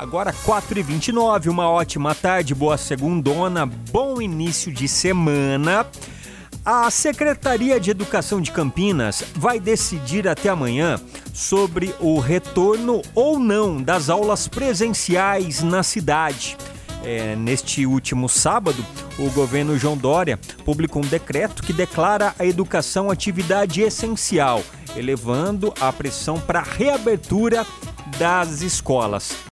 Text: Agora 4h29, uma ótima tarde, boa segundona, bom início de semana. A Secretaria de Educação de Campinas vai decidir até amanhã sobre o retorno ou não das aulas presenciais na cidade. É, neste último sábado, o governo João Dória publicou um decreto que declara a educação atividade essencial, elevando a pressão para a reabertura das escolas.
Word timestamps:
Agora 0.00 0.32
4h29, 0.32 1.48
uma 1.48 1.68
ótima 1.68 2.14
tarde, 2.14 2.54
boa 2.54 2.78
segundona, 2.78 3.66
bom 3.66 4.18
início 4.18 4.72
de 4.72 4.88
semana. 4.88 5.86
A 6.64 6.90
Secretaria 6.90 7.78
de 7.78 7.90
Educação 7.90 8.40
de 8.40 8.50
Campinas 8.50 9.22
vai 9.34 9.60
decidir 9.60 10.26
até 10.26 10.48
amanhã 10.48 10.98
sobre 11.34 11.94
o 12.00 12.18
retorno 12.18 13.02
ou 13.14 13.38
não 13.38 13.82
das 13.82 14.08
aulas 14.08 14.48
presenciais 14.48 15.62
na 15.62 15.82
cidade. 15.82 16.56
É, 17.04 17.36
neste 17.36 17.84
último 17.84 18.26
sábado, 18.26 18.82
o 19.18 19.28
governo 19.28 19.76
João 19.76 19.98
Dória 19.98 20.38
publicou 20.64 21.04
um 21.04 21.06
decreto 21.06 21.62
que 21.62 21.74
declara 21.74 22.34
a 22.38 22.46
educação 22.46 23.10
atividade 23.10 23.82
essencial, 23.82 24.62
elevando 24.96 25.74
a 25.78 25.92
pressão 25.92 26.40
para 26.40 26.60
a 26.60 26.62
reabertura 26.62 27.66
das 28.18 28.62
escolas. 28.62 29.36